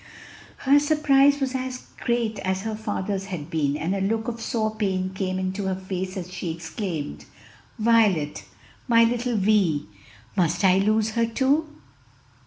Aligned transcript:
Her 0.65 0.79
surprise 0.79 1.39
was 1.39 1.53
as 1.53 1.83
great 1.99 2.39
as 2.39 2.63
her 2.63 2.73
father's 2.75 3.25
had 3.25 3.51
been, 3.51 3.77
and 3.77 3.93
a 3.93 4.01
look 4.01 4.27
of 4.27 4.41
sore 4.41 4.73
pain 4.75 5.11
came 5.13 5.37
into 5.37 5.65
her 5.65 5.75
face 5.75 6.17
as 6.17 6.33
she 6.33 6.49
exclaimed, 6.49 7.25
"Violet! 7.77 8.43
my 8.87 9.03
little 9.03 9.37
Vi! 9.37 9.83
must 10.35 10.63
I 10.63 10.79
lose 10.79 11.11
her 11.11 11.27
too?" 11.27 11.67